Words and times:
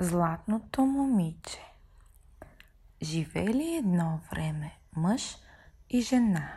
Златното 0.00 0.82
момиче 0.82 1.64
Живели 3.02 3.74
едно 3.74 4.20
време 4.30 4.78
мъж 4.96 5.36
и 5.90 6.00
жена. 6.00 6.52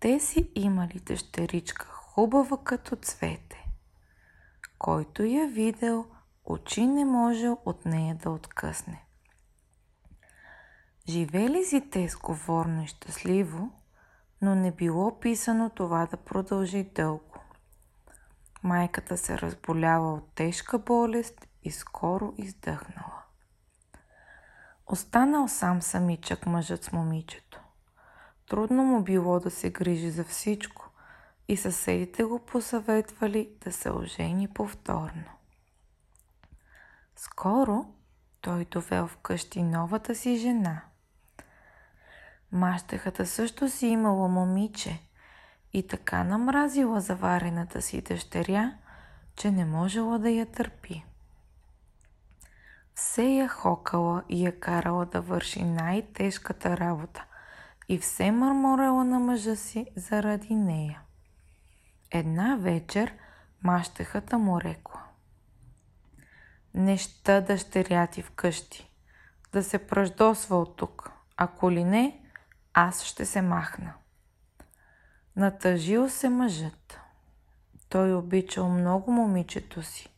Те 0.00 0.20
си 0.20 0.50
имали 0.54 1.00
дъщеричка 1.00 1.86
хубава 1.86 2.58
като 2.64 2.96
цвете. 2.96 3.66
Който 4.78 5.22
я 5.22 5.48
видел, 5.48 6.06
очи 6.44 6.86
не 6.86 7.04
можел 7.04 7.58
от 7.64 7.84
нея 7.84 8.14
да 8.14 8.30
откъсне. 8.30 9.04
Живели 11.08 11.64
си 11.64 11.90
те 11.90 12.08
сговорно 12.08 12.82
и 12.82 12.86
щастливо, 12.86 13.70
но 14.42 14.54
не 14.54 14.72
било 14.72 15.20
писано 15.20 15.70
това 15.70 16.06
да 16.06 16.16
продължи 16.16 16.82
дълго. 16.82 17.34
Майката 18.62 19.18
се 19.18 19.38
разболява 19.38 20.14
от 20.14 20.34
тежка 20.34 20.78
болест 20.78 21.48
и 21.64 21.70
скоро 21.70 22.34
издъхнала. 22.36 23.22
Останал 24.86 25.48
сам 25.48 25.82
самичък 25.82 26.46
мъжът 26.46 26.84
с 26.84 26.92
момичето. 26.92 27.60
Трудно 28.48 28.84
му 28.84 29.02
било 29.02 29.40
да 29.40 29.50
се 29.50 29.70
грижи 29.70 30.10
за 30.10 30.24
всичко 30.24 30.90
и 31.48 31.56
съседите 31.56 32.24
го 32.24 32.38
посъветвали 32.38 33.50
да 33.64 33.72
се 33.72 33.90
ожени 33.90 34.48
повторно. 34.48 35.24
Скоро 37.16 37.86
той 38.40 38.64
довел 38.64 39.06
вкъщи 39.06 39.62
новата 39.62 40.14
си 40.14 40.36
жена. 40.36 40.82
Мащехата 42.52 43.26
също 43.26 43.68
си 43.68 43.86
имала 43.86 44.28
момиче 44.28 45.00
и 45.72 45.86
така 45.86 46.24
намразила 46.24 47.00
заварената 47.00 47.82
си 47.82 48.02
дъщеря, 48.02 48.74
че 49.36 49.50
не 49.50 49.64
можела 49.64 50.18
да 50.18 50.30
я 50.30 50.46
търпи. 50.46 51.04
Все 52.94 53.22
я 53.22 53.48
хокала 53.48 54.22
и 54.28 54.46
я 54.46 54.60
карала 54.60 55.06
да 55.06 55.20
върши 55.20 55.64
най-тежката 55.64 56.76
работа 56.76 57.24
и 57.88 57.98
все 57.98 58.30
мърморела 58.30 59.04
на 59.04 59.18
мъжа 59.18 59.56
си 59.56 59.86
заради 59.96 60.54
нея. 60.54 61.00
Една 62.10 62.56
вечер 62.56 63.14
мащехата 63.62 64.38
му 64.38 64.60
рекла. 64.60 65.00
Неща 66.74 67.40
дъщеря 67.40 68.06
ти 68.06 68.22
вкъщи, 68.22 68.90
да 69.52 69.62
се 69.62 69.86
пръждосва 69.86 70.56
от 70.56 70.76
тук, 70.76 71.10
ако 71.36 71.70
ли 71.70 71.84
не, 71.84 72.20
аз 72.74 73.02
ще 73.04 73.26
се 73.26 73.42
махна. 73.42 73.92
Натъжил 75.36 76.08
се 76.08 76.28
мъжът. 76.28 77.00
Той 77.88 78.14
обичал 78.14 78.68
много 78.68 79.12
момичето 79.12 79.82
си 79.82 80.13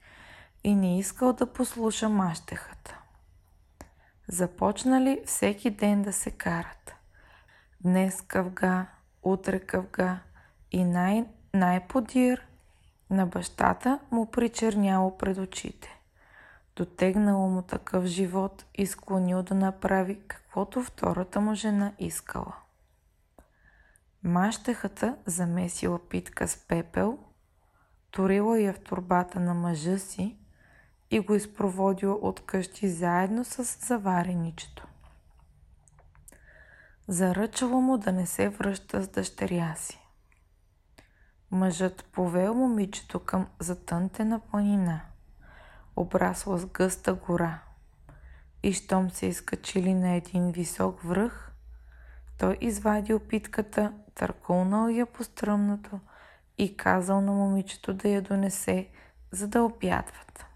и 0.67 0.75
не 0.75 0.99
искал 0.99 1.33
да 1.33 1.53
послуша 1.53 2.09
мащехата. 2.09 3.01
Започнали 4.29 5.23
всеки 5.27 5.71
ден 5.71 6.03
да 6.03 6.13
се 6.13 6.31
карат. 6.31 6.95
Днес 7.81 8.23
къвга, 8.23 8.87
утре 9.23 9.61
къвга 9.61 10.19
и 10.73 10.85
най- 10.85 11.27
най-подир 11.55 12.47
на 13.11 13.27
бащата 13.27 13.99
му 14.11 14.31
причерняло 14.31 15.19
пред 15.19 15.39
очите. 15.39 16.01
Дотегнало 16.77 17.49
му 17.49 17.63
такъв 17.63 18.05
живот 18.05 18.65
и 18.75 18.87
склонил 18.87 19.43
да 19.43 19.55
направи 19.55 20.21
каквото 20.29 20.83
втората 20.83 21.41
му 21.41 21.55
жена 21.55 21.93
искала. 21.99 22.57
Мащехата 24.23 25.17
замесила 25.27 26.09
питка 26.09 26.49
с 26.49 26.57
пепел, 26.69 27.19
турила 28.11 28.61
я 28.61 28.73
в 28.73 28.81
турбата 28.81 29.41
на 29.41 29.55
мъжа 29.55 29.99
си 29.99 30.39
и 31.11 31.21
го 31.21 31.35
изпроводила 31.35 32.15
от 32.15 32.41
къщи 32.41 32.89
заедно 32.89 33.45
с 33.45 33.87
завареничето. 33.87 34.87
Заръчало 37.09 37.81
му 37.81 37.99
да 37.99 38.13
не 38.13 38.27
се 38.27 38.49
връща 38.49 39.03
с 39.03 39.09
дъщеря 39.09 39.75
си. 39.77 40.01
Мъжът 41.51 42.05
повел 42.05 42.55
момичето 42.55 43.21
към 43.21 43.47
затънтена 43.59 44.41
планина, 44.41 45.01
обрасла 45.97 46.59
с 46.59 46.67
гъста 46.67 47.15
гора. 47.15 47.59
И 48.63 48.73
щом 48.73 49.11
се 49.11 49.27
изкачили 49.27 49.95
на 49.95 50.11
един 50.11 50.53
висок 50.53 51.01
връх, 51.01 51.53
той 52.39 52.59
извадил 52.61 53.21
питката, 53.21 53.93
търкулнал 54.15 54.89
я 54.89 55.07
по 55.07 55.25
стръмното 55.25 56.01
и 56.59 56.77
казал 56.77 57.21
на 57.21 57.33
момичето 57.33 57.95
да 57.95 58.09
я 58.09 58.23
донесе, 58.23 58.89
за 59.31 59.49
да 59.49 59.63
обядват. 59.63 60.47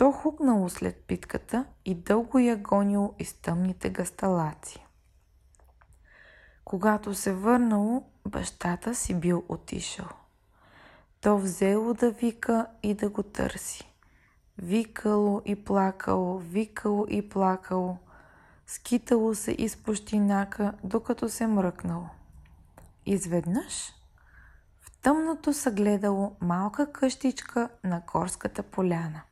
То 0.00 0.12
хукнало 0.12 0.68
след 0.68 0.96
питката 0.96 1.64
и 1.84 1.94
дълго 1.94 2.38
я 2.38 2.56
гонило 2.56 3.14
из 3.18 3.32
тъмните 3.32 3.90
гасталаци. 3.90 4.86
Когато 6.64 7.14
се 7.14 7.32
върнало, 7.32 8.04
бащата 8.28 8.94
си 8.94 9.14
бил 9.14 9.44
отишъл. 9.48 10.08
То 11.20 11.38
взело 11.38 11.94
да 11.94 12.10
вика 12.10 12.66
и 12.82 12.94
да 12.94 13.08
го 13.08 13.22
търси. 13.22 13.92
Викало 14.58 15.42
и 15.44 15.64
плакало, 15.64 16.38
викало 16.38 17.06
и 17.08 17.28
плакало. 17.28 17.98
Скитало 18.66 19.34
се 19.34 19.50
из 19.50 19.76
пущинака, 19.76 20.72
докато 20.84 21.28
се 21.28 21.46
мръкнало. 21.46 22.06
Изведнъж 23.06 23.92
в 24.80 24.90
тъмното 25.02 25.52
съгледало 25.52 26.36
малка 26.40 26.92
къщичка 26.92 27.68
на 27.84 28.02
горската 28.12 28.62
поляна. 28.62 29.22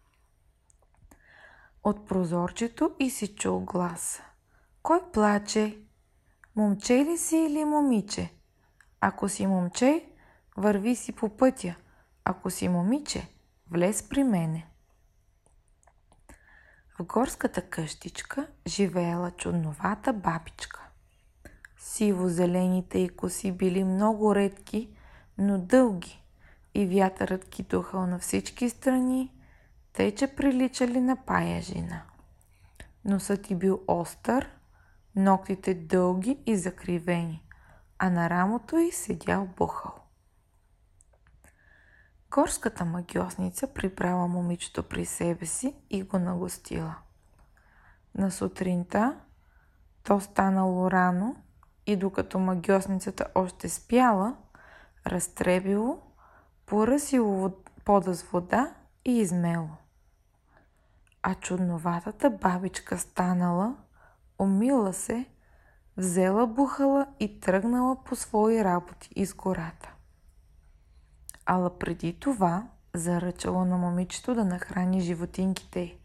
От 1.84 2.08
прозорчето 2.08 2.94
и 2.98 3.10
си 3.10 3.34
чул 3.34 3.60
глас. 3.60 4.22
Кой 4.82 5.00
плаче? 5.12 5.78
Момче 6.56 6.94
ли 6.94 7.18
си 7.18 7.36
или 7.36 7.64
момиче? 7.64 8.32
Ако 9.00 9.28
си 9.28 9.46
момче, 9.46 10.04
върви 10.56 10.96
си 10.96 11.12
по 11.12 11.36
пътя. 11.36 11.74
Ако 12.24 12.50
си 12.50 12.68
момиче, 12.68 13.28
влез 13.70 14.08
при 14.08 14.24
мене. 14.24 14.66
В 16.98 17.04
горската 17.04 17.62
къщичка 17.62 18.46
живеела 18.66 19.30
чудновата 19.30 20.12
бабичка. 20.12 20.88
Сиво-зелените 21.78 22.98
й 22.98 23.08
коси 23.08 23.52
били 23.52 23.84
много 23.84 24.34
редки, 24.34 24.90
но 25.38 25.58
дълги 25.58 26.22
и 26.74 26.86
вятърът 26.86 27.48
ги 27.48 27.62
духал 27.62 28.06
на 28.06 28.18
всички 28.18 28.70
страни, 28.70 29.32
тъй 29.92 30.14
че 30.14 30.34
приличали 30.34 31.00
на 31.00 31.16
паяжина. 31.16 32.02
Носът 33.04 33.42
ти 33.42 33.54
бил 33.54 33.80
остър, 33.86 34.50
ногтите 35.16 35.74
дълги 35.74 36.38
и 36.46 36.56
закривени, 36.56 37.42
а 37.98 38.10
на 38.10 38.30
рамото 38.30 38.76
й 38.76 38.92
седял 38.92 39.48
бухъл. 39.56 39.94
Горската 42.30 42.84
магиосница 42.84 43.66
прибрала 43.66 44.26
момичето 44.26 44.82
при 44.82 45.04
себе 45.04 45.46
си 45.46 45.74
и 45.90 46.02
го 46.02 46.18
нагостила. 46.18 46.94
На 48.14 48.30
сутринта 48.30 49.20
то 50.02 50.20
станало 50.20 50.90
рано 50.90 51.36
и 51.86 51.96
докато 51.96 52.38
магиосницата 52.38 53.26
още 53.34 53.68
спяла, 53.68 54.36
разтребило, 55.06 56.02
поръсило 56.66 57.52
пода 57.84 58.14
с 58.14 58.22
вода 58.22 58.74
и 59.08 59.20
измело. 59.20 59.68
А 61.22 61.34
чудноватата 61.34 62.30
бабичка 62.30 62.98
станала, 62.98 63.76
умила 64.38 64.92
се, 64.92 65.26
взела 65.96 66.46
бухала 66.46 67.06
и 67.20 67.40
тръгнала 67.40 68.04
по 68.04 68.16
свои 68.16 68.64
работи 68.64 69.10
из 69.16 69.34
гората. 69.34 69.92
Ала 71.46 71.78
преди 71.78 72.20
това 72.20 72.68
заръчала 72.94 73.64
на 73.64 73.78
момичето 73.78 74.34
да 74.34 74.44
нахрани 74.44 75.00
животинките 75.00 75.80
й, 75.80 75.98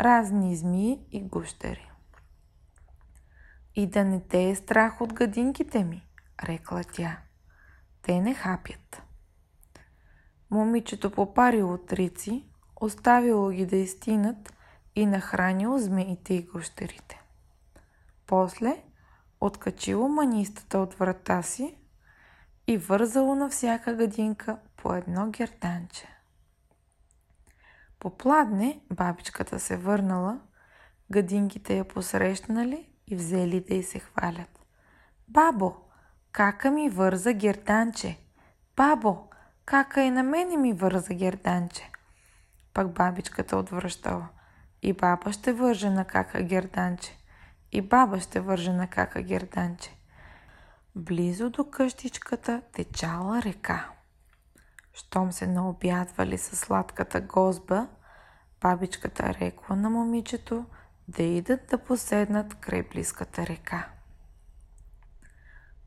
разни 0.00 0.56
змии 0.56 1.00
и 1.12 1.22
гущери. 1.22 1.90
И 3.74 3.86
да 3.86 4.04
не 4.04 4.20
те 4.20 4.50
е 4.50 4.56
страх 4.56 5.00
от 5.00 5.12
гадинките 5.12 5.84
ми, 5.84 6.06
рекла 6.44 6.84
тя. 6.92 7.18
Те 8.02 8.20
не 8.20 8.34
хапят. 8.34 9.07
Момичето 10.50 11.10
попарило 11.10 11.78
трици, 11.78 12.44
оставило 12.80 13.50
ги 13.50 13.66
да 13.66 13.76
изтинат 13.76 14.52
и 14.96 15.06
нахранило 15.06 15.78
змеите 15.78 16.34
и 16.34 16.42
гущерите. 16.42 17.22
После 18.26 18.82
откачило 19.40 20.08
манистата 20.08 20.78
от 20.78 20.94
врата 20.94 21.42
си 21.42 21.76
и 22.66 22.76
вързало 22.76 23.34
на 23.34 23.48
всяка 23.50 23.94
гадинка 23.94 24.58
по 24.76 24.94
едно 24.94 25.30
герданче. 25.30 26.08
Попладне 28.00 28.80
бабичката 28.92 29.60
се 29.60 29.76
върнала, 29.76 30.40
гадинките 31.10 31.76
я 31.76 31.84
посрещнали 31.84 32.92
и 33.06 33.16
взели 33.16 33.60
да 33.60 33.74
й 33.74 33.82
се 33.82 33.98
хвалят. 33.98 34.66
Бабо, 35.28 35.76
кака 36.32 36.70
ми 36.70 36.90
върза 36.90 37.32
герданче. 37.32 38.18
Бабо, 38.76 39.27
кака 39.68 40.02
и 40.02 40.10
на 40.10 40.22
мене 40.22 40.56
ми 40.56 40.72
върза 40.72 41.14
герданче. 41.14 41.90
Пък 42.74 42.92
бабичката 42.92 43.56
отвръщала. 43.56 44.28
И 44.82 44.92
баба 44.92 45.32
ще 45.32 45.52
върже 45.52 45.90
на 45.90 46.04
кака 46.04 46.42
герданче. 46.42 47.18
И 47.72 47.82
баба 47.82 48.20
ще 48.20 48.40
върже 48.40 48.72
на 48.72 48.86
кака 48.86 49.22
герданче. 49.22 49.96
Близо 50.96 51.50
до 51.50 51.70
къщичката 51.70 52.62
течала 52.72 53.42
река. 53.42 53.88
Щом 54.92 55.32
се 55.32 55.46
наобядвали 55.46 56.38
със 56.38 56.58
сладката 56.58 57.20
гозба, 57.20 57.86
бабичката 58.60 59.34
рекла 59.34 59.76
на 59.76 59.90
момичето 59.90 60.64
да 61.08 61.22
идат 61.22 61.60
да 61.70 61.78
поседнат 61.78 62.54
край 62.54 62.82
близката 62.82 63.46
река. 63.46 63.88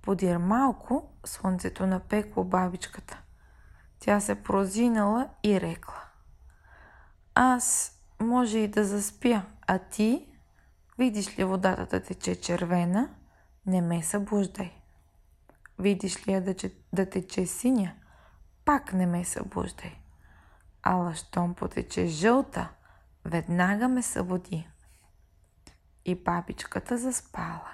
Подир 0.02 0.38
малко 0.38 1.10
слънцето 1.26 1.88
напекло 1.88 2.44
бабичката. 2.44 3.22
Тя 4.02 4.20
се 4.20 4.44
прозинала 4.44 5.30
и 5.44 5.62
рекла. 5.62 6.04
Аз 7.36 7.98
може 8.20 8.58
и 8.58 8.68
да 8.68 8.86
заспя, 8.86 9.42
а 9.68 9.80
ти, 9.80 10.28
видиш 10.98 11.40
ли 11.40 11.44
водата 11.44 11.86
да 11.86 12.04
тече 12.04 12.42
червена, 12.42 13.10
не 13.66 13.82
ме 13.82 14.04
събуждай. 14.04 14.72
Видиш 15.80 16.28
ли 16.28 16.32
я 16.32 16.42
да, 16.42 16.56
да 16.94 17.10
тече 17.10 17.46
синя, 17.46 17.94
пак 18.66 18.94
не 18.94 19.06
ме 19.06 19.26
събуждай. 19.26 19.96
Ала 20.84 21.16
щом 21.16 21.54
потече 21.54 22.06
жълта, 22.06 22.70
веднага 23.26 23.88
ме 23.88 24.02
събуди. 24.02 24.68
И 26.06 26.16
бабичката 26.16 26.98
заспала. 26.98 27.72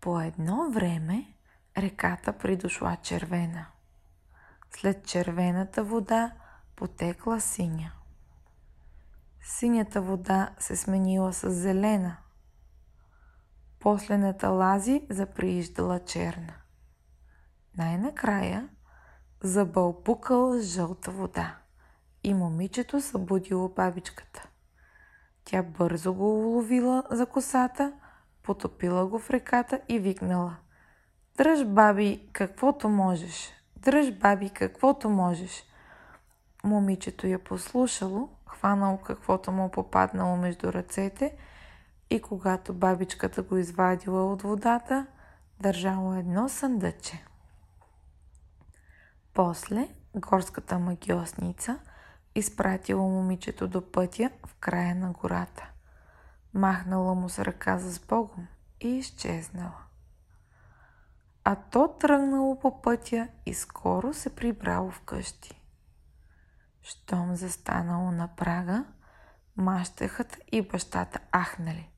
По 0.00 0.20
едно 0.20 0.70
време 0.70 1.34
реката 1.76 2.38
придошла 2.38 2.96
червена. 3.02 3.66
След 4.70 5.06
червената 5.06 5.84
вода 5.84 6.32
потекла 6.76 7.40
синя. 7.40 7.92
Синята 9.42 10.02
вода 10.02 10.50
се 10.58 10.76
сменила 10.76 11.32
с 11.32 11.50
зелена. 11.50 12.16
После 13.80 14.18
на 14.18 14.36
заприиждала 15.10 16.04
черна. 16.04 16.54
Най-накрая 17.76 18.68
забълпукала 19.40 20.60
жълта 20.62 21.10
вода 21.10 21.58
и 22.24 22.34
момичето 22.34 23.00
събудило 23.00 23.68
бабичката. 23.68 24.48
Тя 25.44 25.62
бързо 25.62 26.14
го 26.14 26.40
уловила 26.40 27.02
за 27.10 27.26
косата, 27.26 27.92
потопила 28.42 29.06
го 29.06 29.18
в 29.18 29.30
реката 29.30 29.80
и 29.88 29.98
викнала. 29.98 30.56
Дръж, 31.36 31.64
баби, 31.64 32.28
каквото 32.32 32.88
можеш. 32.88 33.59
Дръж, 33.80 34.12
баби, 34.12 34.50
каквото 34.50 35.10
можеш. 35.10 35.64
Момичето 36.64 37.26
я 37.26 37.38
послушало, 37.38 38.28
хванало 38.46 38.98
каквото 38.98 39.52
му 39.52 39.70
попаднало 39.70 40.36
между 40.36 40.72
ръцете 40.72 41.36
и 42.10 42.22
когато 42.22 42.74
бабичката 42.74 43.42
го 43.42 43.56
извадила 43.56 44.32
от 44.32 44.42
водата, 44.42 45.06
държало 45.60 46.14
едно 46.14 46.48
съндъче. 46.48 47.24
После 49.34 49.88
горската 50.14 50.78
магиосница 50.78 51.78
изпратила 52.34 53.02
момичето 53.02 53.68
до 53.68 53.92
пътя 53.92 54.30
в 54.46 54.54
края 54.54 54.94
на 54.94 55.12
гората. 55.12 55.70
Махнала 56.54 57.14
му 57.14 57.28
с 57.28 57.38
ръка 57.38 57.78
за 57.78 57.90
сбогом 57.90 58.46
и 58.80 58.88
изчезнала. 58.88 59.89
А 61.52 61.56
то 61.56 61.88
тръгнало 61.88 62.58
по 62.58 62.82
пътя 62.82 63.28
и 63.46 63.54
скоро 63.54 64.14
се 64.14 64.34
прибрало 64.34 64.90
вкъщи. 64.90 65.60
Щом 66.82 67.36
застанало 67.36 68.10
на 68.10 68.28
прага, 68.28 68.84
мащехата 69.56 70.38
и 70.52 70.62
бащата 70.62 71.18
ахнали. 71.36 71.90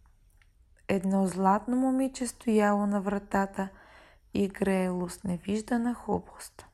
Едно 0.89 1.27
златно 1.27 1.77
момиче 1.77 2.27
стояло 2.27 2.87
на 2.87 3.01
вратата 3.01 3.69
и 4.35 4.49
греело 4.49 5.09
с 5.09 5.25
невиждана 5.25 5.95
хубост. 5.95 6.67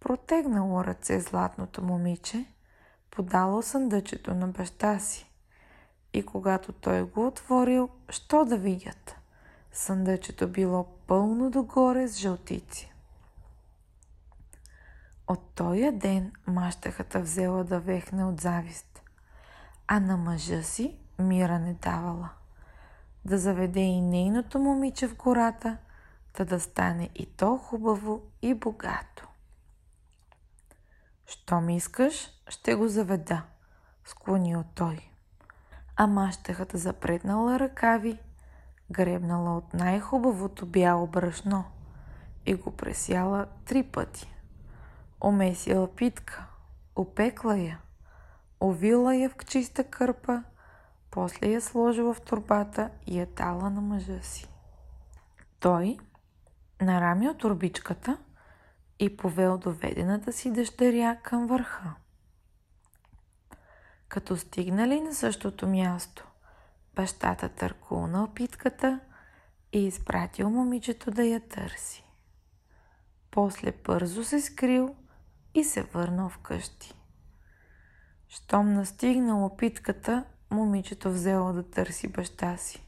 Протегнало 0.00 0.84
ръце 0.84 1.20
златното 1.20 1.82
момиче, 1.82 2.46
подало 3.10 3.62
съндъчето 3.62 4.34
на 4.34 4.48
баща 4.48 4.98
си. 4.98 5.30
И 6.12 6.26
когато 6.26 6.72
той 6.72 7.02
го 7.02 7.26
отворил, 7.26 7.88
що 8.08 8.44
да 8.44 8.56
видят? 8.56 9.19
Съндъчето 9.72 10.48
било 10.48 10.84
пълно 11.06 11.50
догоре 11.50 12.08
с 12.08 12.18
жълтици. 12.18 12.92
От 15.26 15.54
тоя 15.54 15.92
ден 15.92 16.32
мащахата 16.46 17.20
взела 17.20 17.64
да 17.64 17.80
вехне 17.80 18.24
от 18.24 18.40
завист, 18.40 19.02
а 19.86 20.00
на 20.00 20.16
мъжа 20.16 20.62
си 20.62 20.98
мира 21.18 21.58
не 21.58 21.74
давала. 21.74 22.30
Да 23.24 23.38
заведе 23.38 23.80
и 23.80 24.00
нейното 24.00 24.58
момиче 24.58 25.08
в 25.08 25.16
гората, 25.16 25.76
та 26.32 26.44
да 26.44 26.60
стане 26.60 27.10
и 27.14 27.26
то 27.26 27.56
хубаво 27.56 28.22
и 28.42 28.54
богато. 28.54 29.28
Що 31.26 31.60
ми 31.60 31.76
искаш, 31.76 32.30
ще 32.48 32.74
го 32.74 32.88
заведа, 32.88 33.42
склонил 34.04 34.64
той. 34.74 35.10
А 35.96 36.06
мащахата 36.06 36.78
запретнала 36.78 37.58
ръкави, 37.58 38.18
гребнала 38.90 39.56
от 39.56 39.74
най-хубавото 39.74 40.66
бяло 40.66 41.06
брашно 41.06 41.64
и 42.46 42.54
го 42.54 42.70
пресяла 42.70 43.46
три 43.64 43.82
пъти. 43.82 44.34
Омесила 45.20 45.94
питка, 45.94 46.46
опекла 46.96 47.56
я, 47.56 47.78
овила 48.60 49.14
я 49.14 49.30
в 49.30 49.36
чиста 49.46 49.84
кърпа, 49.84 50.42
после 51.10 51.46
я 51.46 51.60
сложила 51.60 52.14
в 52.14 52.20
турбата 52.20 52.90
и 53.06 53.18
я 53.18 53.26
дала 53.26 53.70
на 53.70 53.80
мъжа 53.80 54.22
си. 54.22 54.48
Той 55.60 55.98
нарамил 56.80 57.34
турбичката– 57.34 58.18
и 59.00 59.16
повел 59.16 59.58
доведената 59.58 60.32
си 60.32 60.52
дъщеря 60.52 61.16
към 61.22 61.46
върха. 61.46 61.94
Като 64.08 64.36
стигнали 64.36 65.00
на 65.00 65.14
същото 65.14 65.68
място, 65.68 66.26
бащата 66.94 67.48
търкулнал 67.48 68.28
питката 68.34 69.00
и 69.72 69.86
изпратил 69.86 70.50
момичето 70.50 71.10
да 71.10 71.24
я 71.24 71.48
търси. 71.48 72.04
После 73.30 73.72
бързо 73.84 74.24
се 74.24 74.40
скрил 74.40 74.96
и 75.54 75.64
се 75.64 75.82
върнал 75.82 76.28
вкъщи. 76.28 76.94
Щом 78.28 78.72
настигнало 78.72 79.56
питката, 79.56 80.24
момичето 80.50 81.10
взело 81.10 81.52
да 81.52 81.70
търси 81.70 82.08
баща 82.08 82.56
си. 82.56 82.86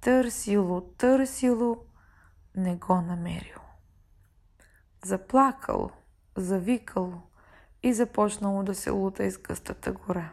Търсило, 0.00 0.80
търсило, 0.80 1.76
не 2.56 2.76
го 2.76 3.00
намерило 3.00 3.68
заплакало, 5.04 5.90
завикало 6.36 7.22
и 7.82 7.92
започнало 7.94 8.62
да 8.62 8.74
се 8.74 8.90
лута 8.90 9.24
из 9.24 9.38
гъстата 9.38 9.92
гора. 9.92 10.32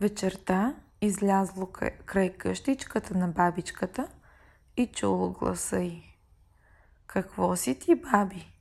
Вечерта 0.00 0.74
излязло 1.00 1.66
край 2.06 2.36
къщичката 2.36 3.14
на 3.14 3.28
бабичката 3.28 4.08
и 4.76 4.86
чуло 4.86 5.32
гласа 5.32 5.80
й. 5.80 6.02
Какво 7.06 7.56
си 7.56 7.78
ти, 7.78 7.94
баби? 7.94 8.52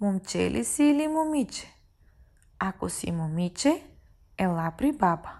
Момче 0.00 0.50
ли 0.50 0.64
си 0.64 0.84
или 0.84 1.08
момиче? 1.08 1.74
Ако 2.58 2.90
си 2.90 3.12
момиче, 3.12 3.86
ела 4.38 4.72
при 4.78 4.92
баба. 4.92 5.38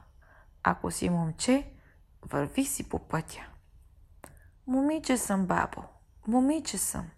Ако 0.62 0.90
си 0.90 1.10
момче, 1.10 1.70
върви 2.22 2.64
си 2.64 2.88
по 2.88 3.08
пътя. 3.08 3.46
Момиче 4.66 5.16
съм, 5.16 5.46
бабо. 5.46 5.82
Момиче 6.26 6.78
съм. 6.78 7.10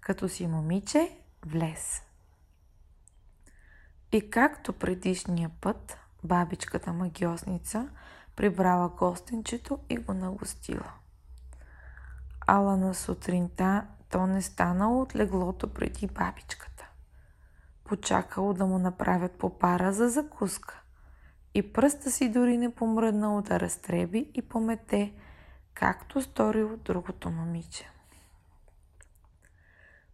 Като 0.00 0.28
си 0.28 0.46
момиче, 0.46 1.18
влез. 1.46 2.02
И 4.12 4.30
както 4.30 4.72
предишния 4.72 5.50
път, 5.60 5.96
бабичката 6.24 6.92
магиосница 6.92 7.88
прибрала 8.36 8.88
гостенчето 8.88 9.78
и 9.90 9.96
го 9.96 10.14
нагостила. 10.14 10.92
Ала 12.46 12.76
на 12.76 12.94
сутринта 12.94 13.86
то 14.10 14.26
не 14.26 14.42
станало 14.42 15.00
от 15.02 15.16
леглото 15.16 15.74
преди 15.74 16.06
бабичката. 16.06 16.88
Почакало 17.84 18.54
да 18.54 18.66
му 18.66 18.78
направят 18.78 19.32
попара 19.32 19.92
за 19.92 20.08
закуска 20.08 20.80
и 21.54 21.72
пръста 21.72 22.10
си 22.10 22.28
дори 22.28 22.58
не 22.58 22.74
помръднало 22.74 23.42
да 23.42 23.60
разтреби 23.60 24.30
и 24.34 24.42
помете, 24.42 25.12
както 25.74 26.22
сторило 26.22 26.76
другото 26.76 27.30
момиче. 27.30 27.90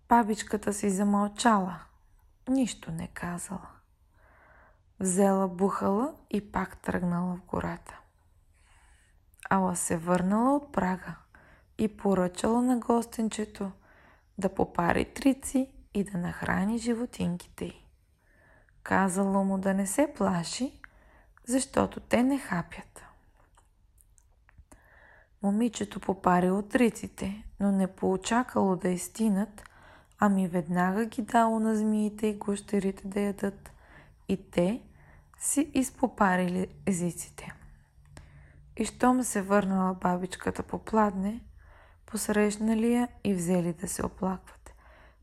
Бабичката 0.08 0.72
си 0.72 0.90
замълчала, 0.90 1.80
нищо 2.48 2.92
не 2.92 3.08
казала. 3.08 3.75
Взела 5.00 5.48
бухала 5.48 6.14
и 6.30 6.52
пак 6.52 6.76
тръгнала 6.76 7.36
в 7.36 7.46
гората. 7.46 7.98
Ала 9.50 9.76
се 9.76 9.96
върнала 9.96 10.56
от 10.56 10.72
прага 10.72 11.14
и 11.78 11.96
поръчала 11.96 12.62
на 12.62 12.78
гостенчето 12.78 13.70
да 14.38 14.54
попари 14.54 15.04
трици 15.04 15.70
и 15.94 16.04
да 16.04 16.18
нахрани 16.18 16.78
животинките 16.78 17.64
й. 17.64 17.84
Казало 18.82 19.44
му 19.44 19.58
да 19.58 19.74
не 19.74 19.86
се 19.86 20.12
плаши, 20.16 20.80
защото 21.44 22.00
те 22.00 22.22
не 22.22 22.38
хапят. 22.38 23.02
Момичето 25.42 26.00
попарило 26.00 26.62
триците, 26.62 27.44
но 27.60 27.72
не 27.72 27.86
поочакало 27.86 28.76
да 28.76 28.88
изтинат, 28.88 29.62
ами 30.18 30.48
веднага 30.48 31.04
ги 31.04 31.22
дало 31.22 31.60
на 31.60 31.76
змиите 31.76 32.26
и 32.26 32.38
гущерите 32.38 33.08
да 33.08 33.20
ядат. 33.20 33.70
И 34.28 34.50
те 34.50 34.82
си 35.38 35.70
изпопарили 35.74 36.66
езиците. 36.86 37.54
И 38.76 38.84
щом 38.84 39.22
се 39.22 39.42
върнала 39.42 39.94
бабичката 39.94 40.62
по 40.62 40.78
пладне, 40.78 41.40
посрещнали 42.06 42.92
я 42.92 43.08
и 43.24 43.34
взели 43.34 43.72
да 43.72 43.88
се 43.88 44.06
оплакват. 44.06 44.72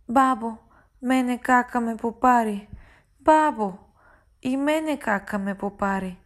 Бабо, 0.10 0.58
мене 1.02 1.38
кака 1.38 1.82
ме 1.82 1.98
попари. 1.98 2.68
Бабо, 3.20 3.74
и 4.42 4.58
мене 4.58 5.00
кака 5.00 5.40
ме 5.40 5.56
попари. 5.56 6.18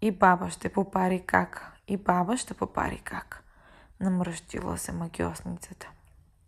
И 0.00 0.10
баба 0.10 0.50
ще 0.50 0.68
попари 0.68 1.20
кака, 1.26 1.72
и 1.88 1.96
баба 1.96 2.36
ще 2.36 2.54
попари 2.54 2.98
как. 3.04 3.44
Намръщила 4.00 4.78
се 4.78 4.92
магиосницата. 4.92 5.90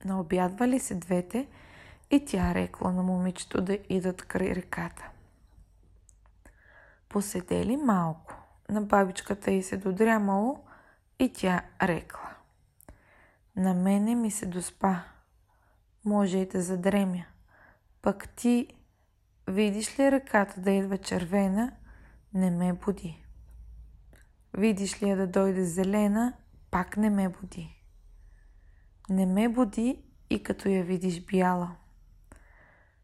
Наобядвали 0.04 0.80
се 0.80 0.94
двете 0.94 1.46
и 2.10 2.24
тя 2.24 2.54
рекла 2.54 2.92
на 2.92 3.02
момичето 3.02 3.60
да 3.60 3.78
идат 3.88 4.22
край 4.22 4.54
реката. 4.54 5.08
Поседели 7.08 7.76
малко. 7.76 8.34
На 8.68 8.82
бабичката 8.82 9.50
й 9.50 9.62
се 9.62 9.76
додрямало 9.76 10.64
и 11.18 11.32
тя 11.32 11.62
рекла. 11.82 12.30
На 13.56 13.74
мене 13.74 14.14
ми 14.14 14.30
се 14.30 14.46
доспа. 14.46 14.96
Може 16.04 16.38
и 16.38 16.48
да 16.48 16.62
задремя. 16.62 17.24
Пък 18.02 18.28
ти, 18.28 18.68
видиш 19.48 19.98
ли 19.98 20.12
ръката 20.12 20.60
да 20.60 20.70
идва 20.70 20.98
червена, 20.98 21.72
не 22.34 22.50
ме 22.50 22.72
буди. 22.72 23.24
Видиш 24.54 25.02
ли 25.02 25.08
я 25.08 25.16
да 25.16 25.26
дойде 25.26 25.64
зелена, 25.64 26.32
пак 26.70 26.96
не 26.96 27.10
ме 27.10 27.28
буди. 27.28 27.82
Не 29.08 29.26
ме 29.26 29.48
буди 29.48 30.02
и 30.30 30.42
като 30.42 30.68
я 30.68 30.84
видиш 30.84 31.24
бяла. 31.24 31.76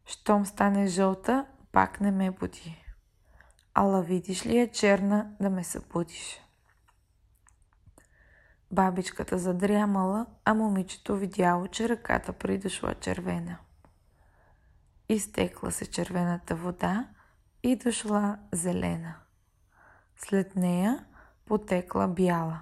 Щом 0.05 0.45
стане 0.45 0.87
жълта, 0.87 1.45
пак 1.71 2.01
не 2.01 2.11
ме 2.11 2.31
буди. 2.31 2.82
Ала 3.75 4.01
видиш 4.01 4.45
ли 4.45 4.57
я 4.57 4.71
черна, 4.71 5.31
да 5.41 5.49
ме 5.49 5.63
събудиш. 5.63 6.39
Бабичката 8.71 9.37
задрямала, 9.37 10.25
а 10.45 10.53
момичето 10.53 11.15
видяло, 11.15 11.67
че 11.67 11.89
ръката 11.89 12.33
придошла 12.33 12.95
червена. 12.95 13.57
Изтекла 15.09 15.71
се 15.71 15.85
червената 15.85 16.55
вода 16.55 17.07
и 17.63 17.75
дошла 17.75 18.37
зелена. 18.51 19.15
След 20.15 20.55
нея 20.55 21.05
потекла 21.45 22.07
бяла. 22.07 22.59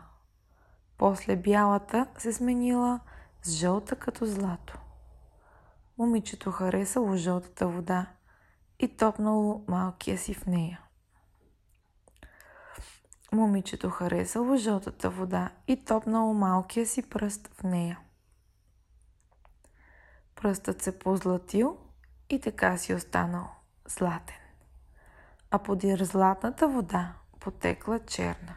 После 0.98 1.36
бялата 1.36 2.08
се 2.18 2.34
сменила 2.34 3.00
с 3.42 3.52
жълта 3.52 3.96
като 3.96 4.26
злато. 4.26 4.78
Момичето 5.98 6.52
харесало 6.52 7.16
жълтата 7.16 7.68
вода 7.68 8.06
и 8.80 8.98
топнало 8.98 9.64
малкия 9.68 10.18
си 10.18 10.34
в 10.34 10.46
нея. 10.46 10.80
Момичето 13.34 13.90
харесало 13.90 14.56
жълтата 14.56 15.10
вода 15.10 15.50
и 15.68 15.86
топнало 15.86 16.34
малкия 16.34 16.86
си 16.86 17.10
пръст 17.10 17.48
в 17.48 17.64
нея. 17.64 18.00
Пръстът 20.36 20.82
се 20.82 21.00
позлатил 21.00 21.78
и 22.30 22.40
така 22.40 22.78
си 22.78 22.94
останал 22.94 23.50
златен. 23.88 24.36
А 25.52 25.60
подир 25.60 26.04
златната 26.04 26.68
вода 26.68 27.14
потекла 27.40 28.00
черна. 28.00 28.56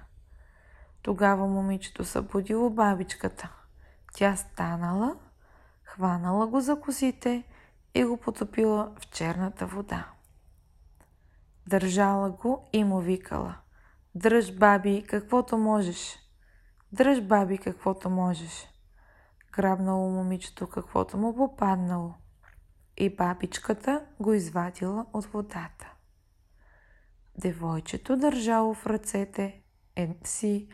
Тогава 1.03 1.47
момичето 1.47 2.05
събудило 2.05 2.71
бабичката. 2.71 3.53
Тя 4.13 4.37
станала, 4.37 5.17
хванала 5.85 6.47
го 6.47 6.61
за 6.61 6.81
косите 6.81 7.45
и 7.95 8.05
го 8.05 8.17
потопила 8.17 8.93
в 9.01 9.11
черната 9.11 9.67
вода. 9.67 10.09
Държала 11.67 12.31
го 12.31 12.69
и 12.73 12.85
му 12.85 13.01
викала. 13.01 13.57
Дръж, 14.17 14.57
баби, 14.57 15.05
каквото 15.09 15.59
можеш. 15.59 16.19
Дръж, 16.93 17.21
баби, 17.21 17.59
каквото 17.59 18.11
можеш. 18.11 18.69
Грабнало 19.53 20.11
момичето 20.11 20.67
каквото 20.67 21.17
му 21.17 21.37
попаднало. 21.37 22.15
И 22.97 23.17
бабичката 23.17 24.07
го 24.21 24.33
извадила 24.33 25.07
от 25.13 25.25
водата. 25.25 25.93
Девойчето 27.39 28.17
държало 28.17 28.75
в 28.75 28.87
ръцете 28.87 29.63
е, 29.97 30.17
си 30.25 30.69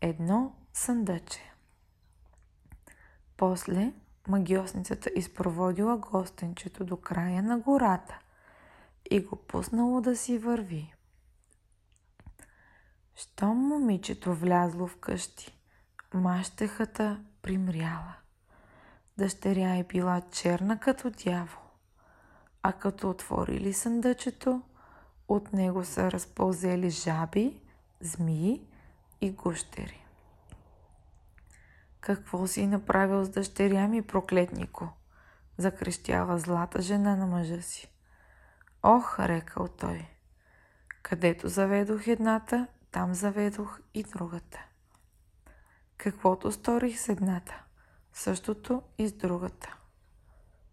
едно 0.00 0.52
съндъче. 0.72 1.40
После 3.36 3.92
магиосницата 4.28 5.10
изпроводила 5.16 5.96
гостенчето 5.96 6.84
до 6.84 6.96
края 6.96 7.42
на 7.42 7.58
гората 7.58 8.18
и 9.10 9.20
го 9.20 9.36
пуснало 9.36 10.00
да 10.00 10.16
си 10.16 10.38
върви. 10.38 10.94
Щом 13.16 13.58
момичето 13.58 14.34
влязло 14.34 14.86
в 14.86 14.96
къщи, 14.96 15.58
мащехата 16.14 17.20
примряла. 17.42 18.14
Дъщеря 19.18 19.76
е 19.76 19.84
била 19.84 20.20
черна 20.20 20.80
като 20.80 21.10
дявол, 21.10 21.62
а 22.62 22.72
като 22.72 23.10
отворили 23.10 23.72
съндъчето, 23.72 24.62
от 25.28 25.52
него 25.52 25.84
са 25.84 26.10
разпълзели 26.10 26.90
жаби, 26.90 27.60
змии 28.00 28.66
и 29.20 29.30
гущери. 29.30 30.06
Какво 32.00 32.46
си 32.46 32.66
направил 32.66 33.24
с 33.24 33.28
дъщеря 33.28 33.88
ми, 33.88 34.02
проклетнико? 34.02 34.88
Закрещява 35.58 36.38
злата 36.38 36.82
жена 36.82 37.16
на 37.16 37.26
мъжа 37.26 37.62
си. 37.62 37.92
Ох, 38.82 39.20
рекал 39.20 39.68
той. 39.68 40.08
Където 41.02 41.48
заведох 41.48 42.06
едната, 42.06 42.66
там 42.92 43.14
заведох 43.14 43.80
и 43.94 44.02
другата. 44.02 44.58
Каквото 45.96 46.52
сторих 46.52 47.00
с 47.00 47.08
едната, 47.08 47.62
същото 48.12 48.82
и 48.98 49.08
с 49.08 49.12
другата. 49.12 49.76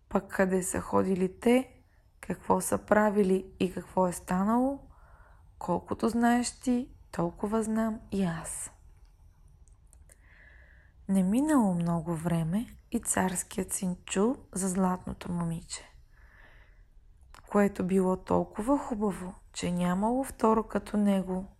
Пък 0.09 0.27
къде 0.27 0.63
са 0.63 0.81
ходили 0.81 1.39
те, 1.39 1.73
какво 2.21 2.61
са 2.61 2.77
правили 2.77 3.45
и 3.59 3.73
какво 3.73 4.07
е 4.07 4.11
станало, 4.11 4.79
колкото 5.59 6.09
знаеш 6.09 6.59
ти, 6.59 6.89
толкова 7.11 7.63
знам 7.63 7.99
и 8.11 8.23
аз. 8.23 8.71
Не 11.09 11.23
минало 11.23 11.73
много 11.73 12.15
време 12.15 12.75
и 12.91 12.99
царският 12.99 13.73
син 13.73 13.97
чул 14.05 14.35
за 14.53 14.69
златното 14.69 15.31
момиче, 15.31 15.89
което 17.49 17.83
било 17.83 18.17
толкова 18.17 18.77
хубаво, 18.77 19.35
че 19.53 19.71
нямало 19.71 20.23
второ 20.23 20.63
като 20.63 20.97
него 20.97 21.58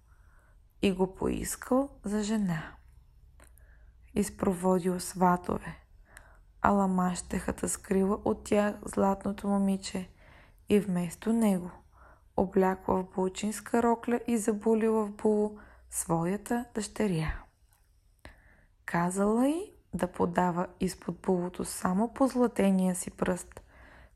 и 0.82 0.92
го 0.92 1.16
поискал 1.16 1.90
за 2.04 2.24
жена. 2.24 2.64
Изпроводил 4.16 5.00
сватове, 5.00 5.76
ала 6.62 6.88
мащехата 6.88 7.70
скрила 7.70 8.20
от 8.26 8.44
тях 8.44 8.76
златното 8.86 9.48
момиче 9.48 10.10
и 10.70 10.80
вместо 10.80 11.34
него 11.34 11.72
облякла 12.38 12.96
в 12.96 13.06
булчинска 13.16 13.84
рокля 13.84 14.20
и 14.28 14.38
забулила 14.38 15.06
в 15.06 15.12
було 15.12 15.58
своята 15.90 16.66
дъщеря. 16.76 17.44
Казала 18.86 19.48
й 19.48 19.72
да 19.94 20.08
подава 20.08 20.68
изпод 20.80 21.20
булото 21.22 21.66
само 21.66 22.14
по 22.14 22.28
златения 22.28 22.96
си 22.96 23.12
пръст, 23.12 23.62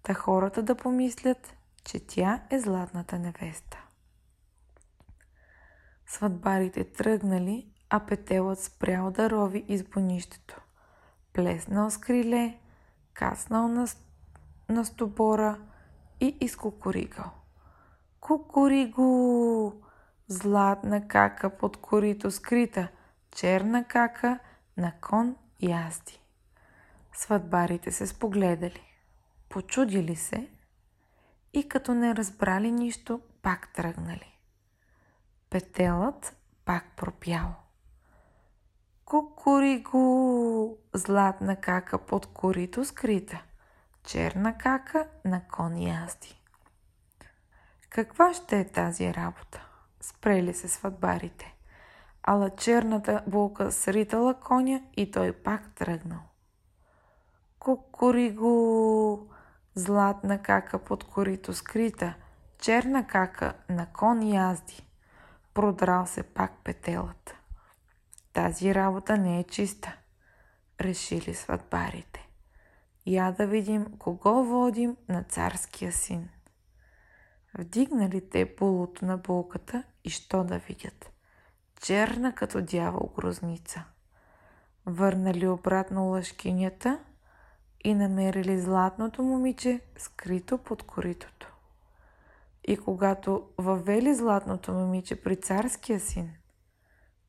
та 0.03 0.13
хората 0.13 0.63
да 0.63 0.75
помислят, 0.75 1.55
че 1.84 2.08
тя 2.08 2.43
е 2.50 2.60
златната 2.60 3.20
невеста. 3.20 3.82
Сватбарите 6.13 6.84
тръгнали, 6.84 7.67
а 7.89 8.00
петелът 8.00 8.60
спрял 8.60 9.12
да 9.12 9.29
рови 9.29 9.65
из 9.67 9.84
бонището. 9.84 10.62
Плеснал 11.34 11.89
с 11.89 11.98
криле, 11.98 12.60
каснал 13.13 13.67
на, 13.67 13.88
на 14.70 14.86
стобора 14.86 15.60
и 16.20 16.38
изкукоригал. 16.41 17.32
Кукуриго! 18.20 19.74
Златна 20.27 21.08
кака 21.08 21.50
под 21.50 21.77
корито 21.77 22.32
скрита, 22.32 22.88
черна 23.32 23.84
кака 23.88 24.39
на 24.77 24.93
кон 25.01 25.36
язди. 25.60 26.20
Сватбарите 27.13 27.91
се 27.91 28.08
спогледали, 28.08 28.82
почудили 29.50 30.15
се 30.15 30.50
и 31.53 31.70
като 31.70 31.93
не 31.93 32.15
разбрали 32.15 32.72
нищо, 32.72 33.22
пак 33.41 33.74
тръгнали. 33.74 34.32
Петелът 35.53 36.38
пак 36.65 36.83
пропял. 36.95 37.55
Кукуриго, 39.05 40.77
златна 40.93 41.55
кака 41.55 41.98
под 41.98 42.25
корито 42.25 42.86
скрита, 42.86 43.43
Черна 44.03 44.57
кака 44.57 45.07
на 45.25 45.41
кон 45.48 45.77
язди. 45.77 46.41
Каква 47.89 48.33
ще 48.33 48.60
е 48.60 48.67
тази 48.67 49.13
работа? 49.13 49.67
Спрели 50.01 50.53
се 50.53 50.67
сватбарите. 50.67 51.55
Ала 52.24 52.50
черната 52.50 53.24
булка 53.27 53.72
сритала 53.72 54.33
коня 54.33 54.81
и 54.98 55.12
той 55.12 55.31
пак 55.31 55.75
тръгнал. 55.75 56.22
Кукуриго! 57.60 59.27
Златна 59.75 60.41
кака 60.41 60.79
под 60.79 61.03
корито 61.03 61.53
скрита, 61.53 62.13
черна 62.60 63.07
кака 63.07 63.53
на 63.69 63.86
кон 63.86 64.24
язди. 64.27 64.88
Продрал 65.53 66.05
се 66.05 66.24
пак 66.24 66.51
петелата. 66.63 67.36
Тази 68.33 68.75
работа 68.75 69.17
не 69.17 69.39
е 69.39 69.43
чиста, 69.43 69.98
решили 70.81 71.33
сватбарите. 71.33 72.27
Я 73.05 73.31
да 73.31 73.48
видим 73.48 73.86
кого 74.00 74.43
водим 74.43 74.98
на 75.10 75.24
царския 75.24 75.91
син. 75.91 76.29
Вдигнали 77.57 78.29
те 78.29 78.55
булото 78.60 79.05
на 79.05 79.17
булката 79.17 79.83
и 80.03 80.10
що 80.10 80.43
да 80.43 80.57
видят? 80.57 81.12
Черна 81.81 82.36
като 82.36 82.62
дявол 82.62 83.12
грозница. 83.15 83.83
Върнали 84.86 85.48
обратно 85.48 86.10
лъжкинята 86.10 87.00
и 87.83 87.93
намерили 87.93 88.62
златното 88.62 89.24
момиче 89.24 89.81
скрито 89.98 90.57
под 90.57 90.83
коритото. 90.83 91.52
И 92.67 92.77
когато 92.77 93.50
въвели 93.58 94.15
златното 94.15 94.74
момиче 94.74 95.24
при 95.24 95.41
царския 95.41 96.00
син, 96.00 96.34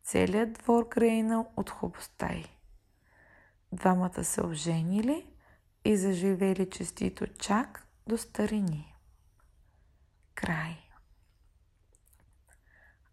целият 0.03 0.53
двор 0.53 0.89
грейнал 0.91 1.53
от 1.57 1.71
хубостта 1.71 2.33
й. 2.33 2.47
Двамата 3.73 4.25
се 4.25 4.47
оженили 4.47 5.27
и 5.85 5.97
заживели 5.97 6.71
честито 6.71 7.27
чак 7.27 7.87
до 8.07 8.19
старини. 8.19 8.95
Край. 10.35 10.77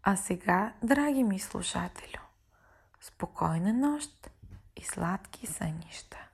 А 0.02 0.16
сега, 0.16 0.74
драги 0.82 1.24
ми 1.24 1.38
слушателю, 1.38 2.22
спокойна 3.00 3.72
нощ 3.72 4.30
и 4.76 4.84
сладки 4.84 5.46
сънища. 5.46 6.28